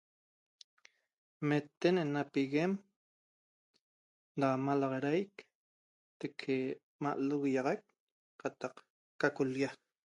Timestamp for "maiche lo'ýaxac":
7.03-7.79